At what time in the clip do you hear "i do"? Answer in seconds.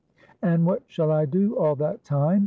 1.11-1.55